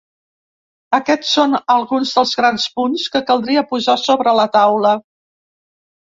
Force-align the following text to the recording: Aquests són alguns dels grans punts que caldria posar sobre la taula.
Aquests 0.97 1.33
són 1.37 1.53
alguns 1.73 2.13
dels 2.15 2.31
grans 2.39 2.65
punts 2.79 3.05
que 3.17 3.23
caldria 3.29 3.65
posar 3.75 3.99
sobre 4.07 4.35
la 4.41 4.49
taula. 4.59 4.97